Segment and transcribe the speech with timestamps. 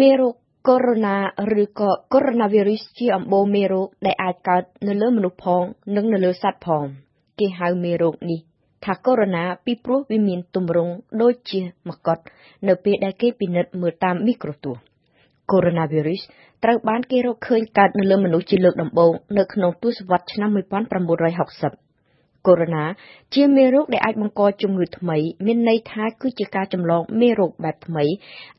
[0.00, 0.34] មេរោគ
[0.68, 5.62] កូវីដ -19 ឬក៏កូវីដ -19 ជាអំបូរមេរោគដែលអាចកើតនៅលើមនុស្សផង
[5.96, 6.84] និងនៅលើសត្វផង
[7.38, 8.40] គេហៅមេរោគនេះ
[8.84, 10.92] ថាកូវីដ -19 ពីព្រោះវាមានទម្រង់
[11.22, 12.18] ដូចជាមកុដ
[12.68, 14.82] នៅពេលដែលគេពិនិត្យមើលតាមមីក្រូទស្សន៍
[15.50, 15.72] កូវីដ
[16.18, 20.50] -19 ត្រូវបានគេរកឃើញកើតនៅលើមនុស្សជាលើកដំបូងនៅក្នុងទសវត្សរ៍ឆ្នាំ
[21.26, 21.91] 1960
[22.46, 22.68] កូវីដ
[23.00, 25.16] -19 ជាមេរោគដែលអាចបង្កជំងឺថ្មី
[25.46, 28.04] មានន័យថាគឺជាការចម្លងមេរោគបែបថ្មី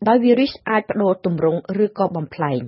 [0.08, 2.62] ដោយវីរុសអាចប្តូរទម្រង់ឬក៏បំប្លែង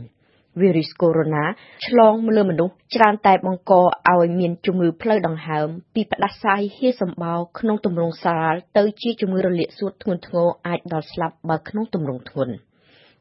[0.61, 12.55] វីរុសកូវីដ -19 ឆ្លងលើមនុស្សច្រើនតែបង្កឲ្យមានជំងឺផ្លូវដង្ហើម ពីផ្តាសាយហៀរសម្បោរក្នុងទម្រង់ស្រាលទៅជាជំងឺរលាកសួតធ្ងន់ធ្ងរអាចដល់ស្លាប់បើក្នុងទម្រង់ធ្ងន់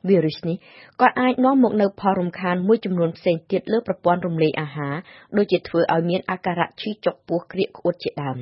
[0.08, 0.56] វីរុសនេះ
[1.00, 4.94] ក៏អាចនាំមកនូវផលរំខានមួយចំនួនផ្សេងទៀតលើប្រព័ន្ធរំលាយអាហារ
[5.36, 8.38] ដូចជាធ្វើឲ្យមានអាការៈឈឺចុកពោះក្រៀកក្អួតជាដើម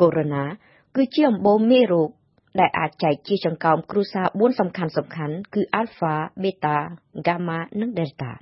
[0.00, 0.26] កូវីដ
[0.60, 2.10] -19 គឺជាអំបូរមេរោគ
[2.60, 6.76] ដែលអាចចែកជាចង្កោមគ្រួសារ4សំខាន់សំខាន់គឺ Alpha, Beta,
[7.26, 8.32] Gamma និង Delta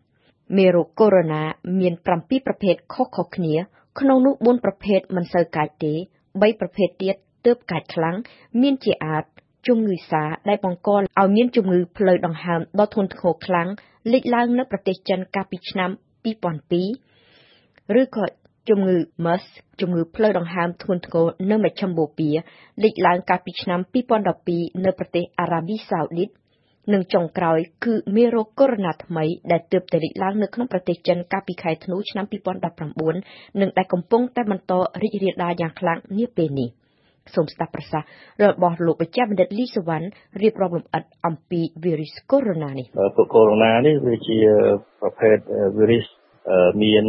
[0.57, 2.07] មេរោគកូវីដ -19 មាន7
[2.47, 3.55] ប្រភេទខុសៗគ្នា
[4.01, 5.93] ក្នុងនោះ4ប្រភេទមិនសូវកាចទេ
[6.25, 7.15] 3ប្រភេទទៀត
[7.47, 8.17] ទើបកាចខ្លាំង
[8.63, 9.25] មានជាអាច
[9.69, 13.69] ជំងឺសាដែលបង្កឲ្យមានជំងឺផ្លូវដង្ហើមដ៏ធ្ងន់ធ្ងរខ្លាំង
[14.13, 15.91] លេចឡើងនៅប្រទេសចិនកាលពីឆ្នាំ
[16.95, 18.25] 2002ឬក៏
[18.69, 19.45] ជំងឺ MERS
[19.81, 22.35] ជំងឺផ្លូវដង្ហើមធ្ងន់ធ្ងរនៅមជ្ឈមបូព៌ា
[22.83, 23.81] លេចឡើងកាលពីឆ្នាំ
[24.33, 26.29] 2012នៅប្រទេសអារ៉ាប៊ីសាអូឌីត
[26.93, 32.25] និងចុងក្រោយគឺមេរោគកូវីដ -19 ថ្មីដែលទើបតែលេចឡើងនៅក្នុងប្រទេសចិនកាលពីខែធ្នូឆ្នាំ
[32.93, 34.73] 2019និងដែលកំពុងតែបន្ត
[35.03, 36.71] រីករាលដាលយ៉ាងខ្លាំងនាពេលនេះ។
[37.35, 38.09] សូមស្ដាប់ប្រសាសន៍
[38.43, 40.07] របស់លោកបច្ចេកបណ្ឌិតលីសវណ្ណ
[40.43, 42.87] រៀបរាប់លម្អិតអំពីវីរុសកូវីដ -19 នេះ
[43.35, 44.39] កូវីដ -19 នេះវាជា
[45.01, 45.37] ប្រភេទ
[45.79, 46.07] វីរុស
[46.83, 47.05] មាន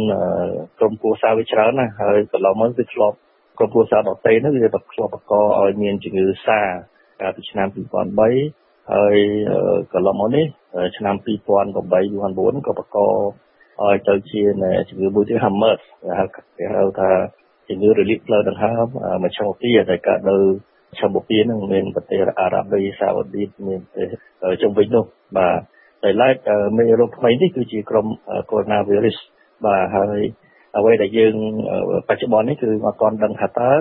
[0.78, 3.16] ក្រុមគ្រួសារវាច្រើនណាស់ហើយកន្លងមកវាធ្លាប់
[3.58, 6.60] ក្រុមគ្រួសារដទៃហ្នឹងវាធ្លាប់បង្កឲ្យមានជំងឺសា
[7.20, 9.16] កាលពីឆ្នាំ2003ហើយ
[9.92, 10.46] កន្លងមកនេះ
[10.96, 12.98] ឆ្នាំ2008 2009ក៏បង្ក
[13.82, 14.42] ឲ្យទៅជា
[14.88, 15.82] ជំងឺមួយទៀត Hammers
[16.58, 17.10] គេហៅថា
[17.68, 18.86] ជំងឺរលាកផ្លូវដង្ហើម
[19.24, 24.08] មជ្ឈមពាដែលកើតនៅមជ្ឈមពានឹងមានប្រទេសអារ៉ាប៊ីសាអូឌីតមានប្រទេស
[24.62, 25.04] ជុំវិញនោះ
[25.38, 25.58] បាទ
[26.04, 26.36] តែឡែក
[26.78, 28.06] មេរោគថ្មីនេះគឺជាក្រុម
[28.50, 29.16] កូវីដ -virus
[29.66, 30.22] បាទហើយ
[30.76, 31.34] អ្វីដែលយើង
[32.08, 33.72] បច្ចុប្បន្ននេះគឺមកទាន់ដឹងថាតើ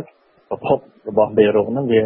[0.49, 0.77] ប្រភព
[1.09, 2.03] របស់មេរោគហ្នឹងវា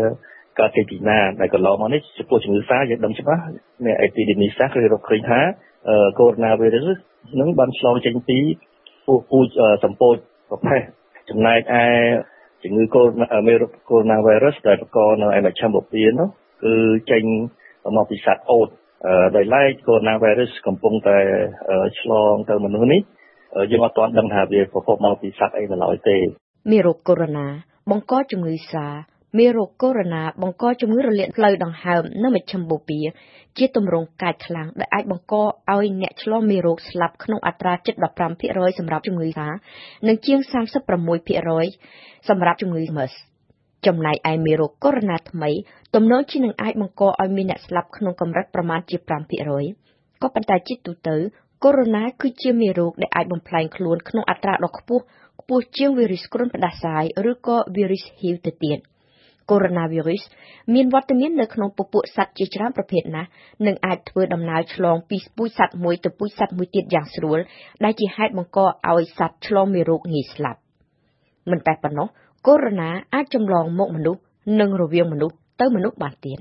[0.59, 3.44] កើតចេញពីណាដែលកន្លងមកនេះចំពោះជំងឺសាយើងដឹងច្បាស់
[3.86, 5.40] អ្នកអេពីដេមីសាគឺរកឃើញថា
[6.20, 7.00] កូវីដ -virus
[7.40, 8.40] នឹងបានឆ្លងចេញពី
[9.06, 9.47] ពូពូជ
[9.84, 10.16] សម្ពោច
[10.50, 10.81] ប្រភេទ
[11.30, 11.84] ចំណែកឯ
[12.64, 13.02] ជំងឺកូ
[13.48, 16.28] មេរោគកូវីដ -virus ដែលបង្កនៅឯមជ្ឈមបូព៌ានោះ
[16.64, 16.74] គឺ
[17.12, 17.24] ចេញ
[17.96, 18.70] មកពីសត្វអូត
[19.36, 21.18] ដោយឡែកកូវីដ -virus កំពុងតែ
[22.00, 23.02] ឆ្លងទៅមនុស្សនេះ
[23.72, 26.18] យើងអត់ទាន់ដឹងថាវាប្រភពមកពីសត្វអីនៅឡើយទេ
[26.72, 28.86] មេរោគកូវីដ -19 បង្កជំងឺសា
[29.38, 33.03] មេរោគកូវីដ -19 បង្កជំងឺរលាកផ្លូវដង្ហើមនៅមជ្ឈមបូព៌ា
[33.58, 37.96] ជាទម្រង់កាចខ្លាំងដែលអាចបង្កឲ្យអ្នកឆ្លងមេរោគស្លាប់ក្នុងអត្រាជិត
[38.38, 39.47] 15%សម្រាប់ជំងឺសា
[40.08, 40.40] និងជាង
[41.14, 43.14] 36%សម្រាប់ជំងឺ MERS
[43.86, 45.52] ចំណែកឯមេរោគកូវីដ -19 ថ្មី
[45.96, 48.97] ទំនងជានឹងអាចបង្កឲ្យមានអ្នកស្លាប់ក្នុងកម្រិតប្រមាណជា
[49.59, 51.16] 5%ក៏ប៉ុន្តែជាទូទៅ
[51.64, 55.03] កូវីដ -19 គឺជាមេរោគដែលអាចបំផ្លែងខ្លួនក្នុងអត្រាដ៏ខ្ពស់
[55.40, 58.80] ខ្ពស់ជាងវីរុសគ្រុនផ្ដាសាយឬក៏វីរុស HIV ទៅទៀត។
[59.52, 59.72] កូវីដ
[60.22, 63.30] -19 មានវត្តមាននៅក្នុងពពួកសត្វជាច្រើនប្រភេទណាស់
[63.66, 67.40] និងអាចធ្វើដំណើរឆ្លងពីពូជសត្វមួយទៅពូជសត្វមួយទៀតយ៉ាងស្រួល
[67.84, 70.60] ដែលជាហេតុបង្កឲ្យសត្វឆ្លងមេរោគងាយស្លាប់
[71.52, 72.08] មិនតែប៉ុណ្ណោះ
[72.48, 74.22] កូវីដ -19 អាចចម្លងមកមនុស្ស
[74.60, 76.40] និងរវាងមនុស្សទៅមនុស្សបានទៀត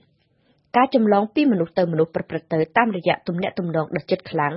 [0.76, 4.54] ការចម្លងពីមនុស្សទៅមនុស្សប្រព្រឹត្តទៅតាមរយៈទំនាក់ទំនងដ៏ជិតខ្លាំង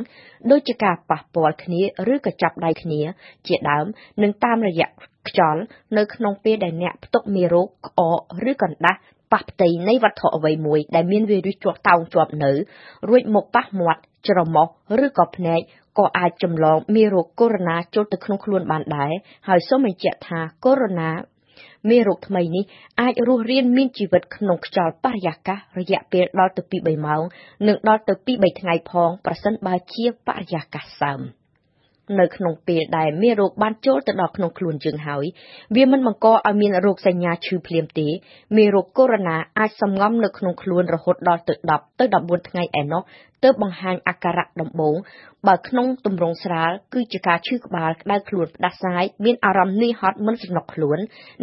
[0.51, 1.81] ដូចជាការប៉ះពាល់គ្នា
[2.13, 3.01] ឬក៏ចាប់ដៃគ្នា
[3.47, 3.85] ជាដើម
[4.23, 4.88] និងតាមរយៈ
[5.29, 5.62] ខ្យល់
[5.97, 8.19] នៅក្នុងពេលដែលអ្នកផ្ទុកមេរោគក្អក
[8.50, 9.00] ឬកណ្ដាស់
[9.31, 12.52] ប៉ះផ្ទៃនៃវត្ថុអ្វីមួយដែលមានវីរុសជាប់តោងជាប់នៅ
[13.09, 14.68] រួចមកប៉ះមាត់ ច្រមុះ
[15.03, 15.59] ឬក៏ភ្នែក
[15.97, 19.13] ក៏អាចចម្លងមេរោគកូវីដ -19 ចូលទៅក្នុងខ្លួនបានដែរ
[19.47, 21.32] ហើយសូមបញ្ជាក់ថាកូវីដ -19
[21.89, 22.63] មេរោគថ្មីនេះ
[23.01, 27.23] អាចរស់រានមានជីវិតក្នុងខ្យល់បរិយាកាសរយៈពេលដល់ទៅ2 3ម៉ោង
[27.67, 31.22] និងដល់ទៅ2 3ថ្ងៃផង ប្រសិនបើជាបរិយាកាសសើម។
[32.20, 35.26] នៅក្នុងពេលដែលមេរោគបានចូលទៅដល់ក្នុងខ្លួនយើងហើយ
[35.76, 38.08] វាមិនបង្កឲ្យមានរោគសញ្ញាឈឺភ្លាមទេ
[38.58, 43.02] មេរោគកូវីដ -19 អាចសំងំនៅក្នុងខ្លួនរហូតដល់ទៅ10ទៅ14ថ្ងៃឯណោះ
[43.44, 44.96] ទើបបង្ហាញអាការៈដំបូង
[45.47, 50.97] បើក្នុងទម្រង់ស្រាលគឺជាការឈឺក្បាលក្តៅខ្លួនផ្ដាសាយមានអារម្មណ៍នឿយហត់មិនស្រណុកខ្លួន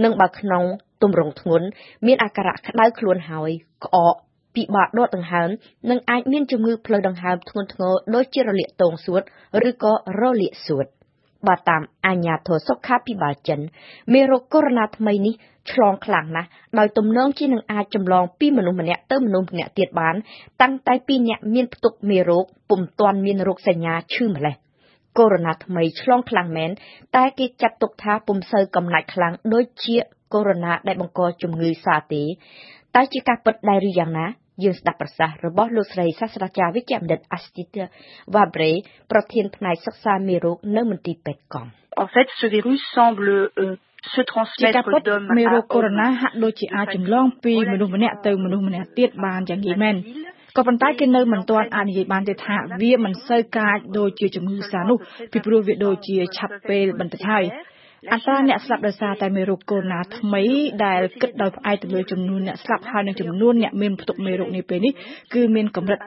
[0.05, 0.65] និងបើក្នុង
[1.03, 1.67] ទម្រង់ធ្ងន់
[2.07, 3.51] មានអាការៈក្តៅខ្លួនហើយ
[3.85, 4.15] ក្អក
[4.55, 5.49] ពិបាកដកដង្ហើម
[5.91, 9.23] និងអាចមានជំងឺផ្លូវដង្ហើមធ្ងន់ធ្ងរដូចជារលាកទងសួត
[9.69, 10.87] ឬក៏រលាកសួត
[11.49, 13.61] បើតាមអាញាធរសុខាភិបាលចិន
[14.13, 15.35] មេរោគកូវីដ -19 ថ្មីនេះ
[15.73, 16.49] ឆ្លងខ្លាំងណាស់
[16.79, 20.15] ដោយទំនងជានឹងអាចចម្លងពីមនុស្សម្នាក់ទៅមនុស្សម្នាក់ទៀតបាន
[20.63, 24.55] តាំងតែពីអ្នកមានផ្ទុកមេរោគពុំទាន់មានរោគសញ្ញាឈឺម្លេះ
[25.19, 26.71] កូវីដ -19 ថ្មីឆ្លងខ្លាំងមែន
[27.17, 29.97] តែគេចាត់ទុកថាពុំសូវកំណាច់ខ្លាំងដូចជា
[30.35, 32.23] កូវីដ -19 ដែលបង្កជំងឺសាទេ
[32.97, 34.27] តែជាការពិតដែរឬយ៉ាងណា
[34.65, 37.75] យើងស្ដាប់ប្រសាសន៍របស់លោកស្រីសាស្ត្រាចារ្យវិជ្ជបណ្ឌិត Astrid
[38.35, 38.73] Vabre
[39.11, 41.69] ប្រធានផ្នែកសិក្សាមេរោគនៅមន្ទីរពេទ្យកង់
[42.05, 43.33] En fait ce virus semble
[44.15, 49.97] se transmettre d'homme មេរោគកូវីដ -19 ហាក់ដូចជាអាចចម្លងពីមនុស្សម្នាក់ទៅមនុស្សម្នាក់ទៀតបានយ៉ាងងាយមែន
[50.57, 54.99] ក៏ប៉ុន្តែគេនៅមិនទាន់អាចនិយាយបានទេថាវាមិនសូវកាចដូចជាជំងឺសានោះ
[55.33, 57.45] ពីព្រោះវាដូចជាឆាប់ពេលបន្តិចហើយ
[58.09, 60.45] អត្រាអ្នកស្លាប់ដោយសារតែមេរោគកូវីដ -19 ថ្មី
[60.87, 64.93] ដែលគិតដោយផ្អែកទៅលើចំនួនអ្នកស្លាប់ហើយនិងចំនួនអ្នកមានផ្ទុកមេរោគនាពេលនេះ
[65.35, 66.01] គឺមានកម្រិត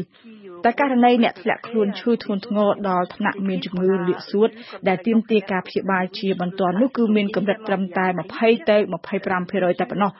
[0.00, 4.48] 5%តែករណីអ្នកធ្លាក់ខ្លួនឈឺធ្ងន់ធ្ងរដល់ថ្នាក់មានជំងឺរលាកសួត
[4.88, 8.06] ដែលទាមទារការព្យាបាលជាបន្ទាន់នោះគឺមានកម្រិតត្រឹមតែ
[8.38, 8.76] 20ទៅ
[9.12, 10.10] 25%តែប៉ុណ្ណោះ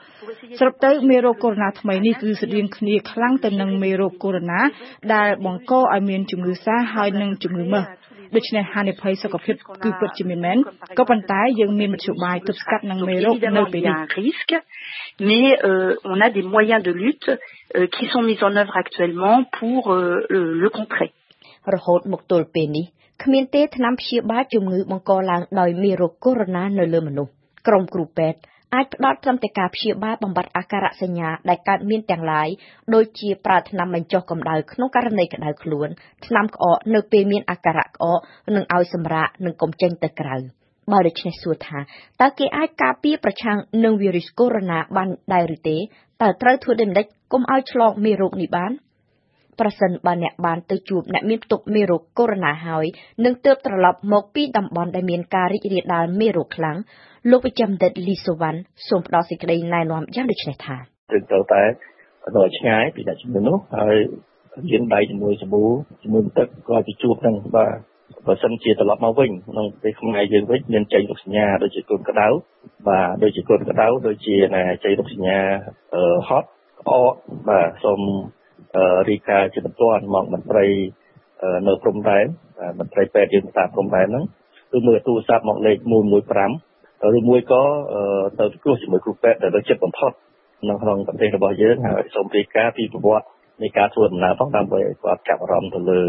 [0.59, 4.43] សរុបទៅមេរោគកូវីដ -19 ថ្មីនេះគឺស្តៀងគ្នាខ្លាំងទៅនឹងមេរោគកូវីដ
[4.77, 7.85] -19 ដែលបង្កឲ្យមានជំងឺសាហើយនិងជំងឺមើស
[8.35, 10.57] ដូច្នេះហានិភ័យសុខភាពគឺពិតជាមានមែន
[10.97, 14.59] ក៏ប៉ុន្តែយើងមានមធ្យោបាយទប់ស្កាត់នឹងមេរោគនៅពេលនេះ
[15.29, 17.29] mais euh, on a des moyens de lutte
[17.75, 21.09] euh, qui sont mis en œuvre actuellement pour euh, le, le contrer
[21.73, 22.85] រហូតមកទល់ពេលនេះ
[23.23, 27.31] គ្មានទេថ្នាំព្យាបាលជំងឺបង្កឡើងដោយមេរោគកូវីដ -19 នៅលើមនុស្ស
[27.67, 28.39] ក្រុមគ្រូពេទ្យ
[28.75, 32.47] អាចផ្ដល់ត្រឹមតែការព្យាបាលបំបត្តិអាការៈសញ្ញាដែលកើតមានទាំងឡាយ
[32.93, 35.89] ដូចជាប្រើថ្នាំបញ្ចុះកម្ដៅក្នុងករណីក្ដៅខ្លួន
[36.25, 38.19] ថ្នាំក្អកនៅពេលមានអាការៈក្អក
[38.55, 40.35] និងឲ្យសម្រាកនិងកុំចេញទៅក្រៅ
[40.91, 41.79] បើដូច្នេះសួរថា
[42.21, 45.77] តើគេអាចការពារប្រឆាំងនឹងវីរុសកូវីដ -19 បានដែរឬទេ
[46.21, 48.71] តើត្រូវធ្វើដូចម្តេចកុំឲ្យឆ្លងមេរោគនេះបាន
[49.59, 52.85] ប្រសិនបើអ្នកបានទៅជួបអ្នកមានផ្ទុកមេរោគកូវីដ -19 ហើយ
[53.25, 56.77] នឹងទើបត្រឡប់មកពីតំបន់ដែលមានការរីករាលដាលមេរោគខ្លាំង
[57.31, 60.75] លោកវិជ្ជបណ្ឌិតលីសូវ៉ាន់សូមផ្ដល់សេចក្តីណែនាំយ៉ាងដូចនេះថា
[61.09, 61.63] ត្រូវទៅតែ
[62.35, 63.95] នៅឆ្ងាយពីអ្នកជំងឺនោះហើយ
[64.71, 65.63] លាងដៃជាមួយសាប៊ូ
[66.03, 67.71] ជាមួយទឹកក៏ទៅជួបនឹងបាទ
[68.25, 72.27] បើសិនជាត្រឡប់មកវិញក្នុងពេលខ្មែរយើងវិញមានចេញរោគសញ្ញាដូចជាកូនក្តៅ
[72.87, 74.35] បាទដូចជាកូនក្តៅដូចជា
[74.83, 75.39] ចេញរោគសញ្ញា
[76.27, 76.47] ហត់
[76.79, 77.13] ក្អក
[77.49, 78.01] បាទសូម
[79.09, 80.65] រីកាជាបន្ទាន់មកមន្ត្រី
[81.67, 82.25] នៅព្រំដែន
[82.79, 84.25] មន្ត្រីពេទ្យយើងតាមព្រំដែនហ្នឹង
[84.71, 85.91] គឺមើលទូរស័ព្ទមកលេខ115
[87.17, 87.63] ឬមួយក៏
[88.39, 90.11] ទៅគ្រោះជាមួយគ្រូពេទ្យដែលនៅចិត្តបំផុត
[90.69, 93.27] នៅក្នុងប្រទេសរបស់យើងហើយសូមរីកាពីប្រវត្តិ
[93.61, 95.99] នៃការធ្វើដំណើរផងដើម្បីឲ្យគាត់ចាប់អារម្មណ៍ទៅលើ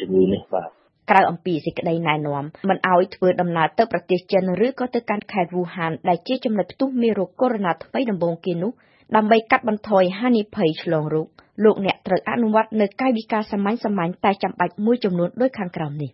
[0.00, 0.70] ជំងឺនេះបាទ
[1.10, 8.72] ក្រៅអំពីសេចក្តីណែនាំមិនឲ្យធ្វើដំណើរទៅប្រទេសចិនឬក៏ទៅកាន់ខេត្តវូហានដែលជាចំណុចផ្ទុះមេរោគកូវីដ -19 ថ្មីដំបូងគេនោះ
[9.16, 11.28] ដើម្បីកាត់បន្ថយហានិភ័យឆ្លងរោគ
[11.64, 16.10] លោកអ្នកត្រូវអនុវត្តនៅកាយវិការសាមញ្ញៗតែចាំបាច់មួយចំនួនដូចខាងក្រោមនេះ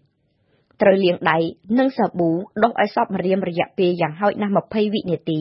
[0.82, 1.38] ត្រូវលាងដៃ
[1.79, 2.31] នឹងសាប៊ូ
[2.62, 5.41] ដុសឲ្យសព្វម្រាមរយៈពេលយ៉ាងហោចណាស់20វិនាទី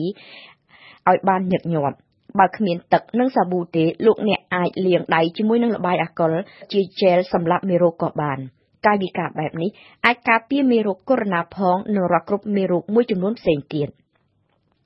[1.08, 1.96] ឲ្យបានញឹកញាប់
[2.38, 6.32] បើគ្មានទឹកនិងសាប៊ូទេលោកអ្នកអាចលាងដៃជាមួយនឹងល្បាយអាល់កុល
[6.72, 8.38] ជាជែលសម្រាប់មេរោគក៏បាន
[8.86, 9.70] កាយវិការបែបនេះ
[10.06, 13.88] អាចការពារមេរោគកូវីដ -19 ផងនិងរាល់គ្រប់មេរោគមួយចំនួនផ្សេងទៀត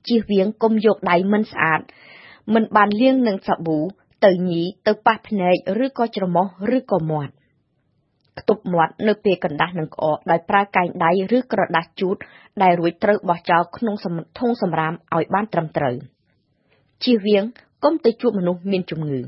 [0.07, 1.81] ជៀសវាងកុំយកដៃមិនស្អាត
[2.53, 3.79] មិនបានលាងនឹងសាប៊ូ
[4.25, 6.45] ទៅញីទៅប៉ះភ្នែកឬក៏ច្រមុះ
[6.77, 7.33] ឬក៏មាត់
[8.39, 12.17] ខ្ទប់មាត់នៅពេលកណ្ដាស់នឹងក្អកដោយប្រើកែងដៃឬក្រដាសជូត
[12.63, 13.95] ដែលរួចត្រូវបោះចោលក្នុង
[14.39, 15.95] ធុងសម្រាមឲ្យបានត្រឹមត្រូវ
[17.03, 17.43] ជៀសវាង
[17.83, 19.21] កុំទៅជួបមនុស្សមានជំងឺ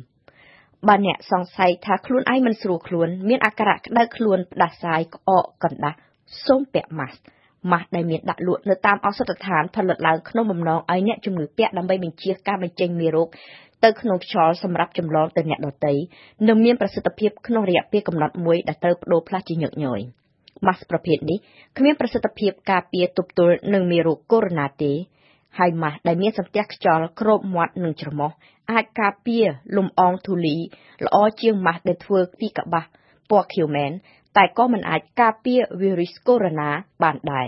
[0.88, 5.98] បើអ្នកសង្ស័យថាខ្លួនឯងមិនស្រួលខ្លួន មានអាការៈក្តៅខ្លួនផ្ដាសាយក្អកកណ្ដាស់
[6.46, 7.18] សូមពាក់ម៉ាស់
[7.72, 13.28] ម៉ាស់ដែលមានដាក់លក់នៅតាមឱសថដ្ឋានផលិតឡើងក្នុងបំណងឲ្យអ្នកជំងឺពាក់ដើម្បីបញ្ជៀសការបញ្ចេញមេរោគ
[13.84, 15.94] ទៅក្នុងខ្យល់សម្រាប់ចម្លងទៅអ្នកដទៃ
[16.48, 20.00] និងមានប្រសិទ្ធភាពក្នុងរយៈពេលកំណត់មួយដែលត្រូវបដូរផ្លាស់ជាញឹកញយ
[20.66, 21.38] ម៉ាស់ប្រភេទនេះ
[21.78, 24.94] គ្មានប្រសិទ្ធភាពការពារទប់ទល់នឹងមេរោគកូវីដ -19 ទេ
[25.58, 28.32] ហើយម៉ាស់ដែលមានសន្ទះខ្យល់គ្របមាត់និងច្រមុះ
[28.72, 29.46] អាចការពារ
[29.78, 30.58] លំអងធូលី
[31.06, 32.86] ល្អជាងម៉ាស់ដែលធ្វើពីកប្បាស
[33.30, 33.92] ពណ៌ខៀវមែន
[34.38, 37.48] តែក៏មិនអាចការពារវីរុសកូវីដ -19 បានដែរ